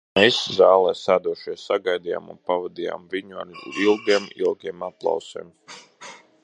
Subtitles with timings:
[0.17, 3.55] Mēs, zālē sēdošie, sagaidījām un pavadījām viņu ar
[3.87, 5.55] ilgiem, ilgiem aplausiem.